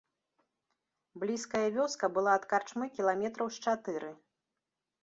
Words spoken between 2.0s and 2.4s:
была